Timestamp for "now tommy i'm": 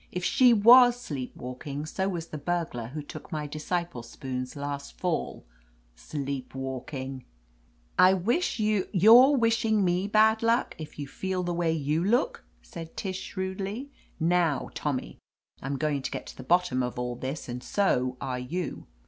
14.19-15.77